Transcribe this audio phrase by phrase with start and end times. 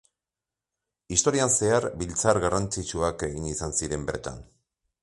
[1.15, 4.43] Historian zehar biltzar garrantzitsuak egin izan ziren bertan.